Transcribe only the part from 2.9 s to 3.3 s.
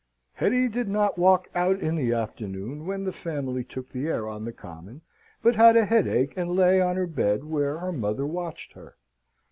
the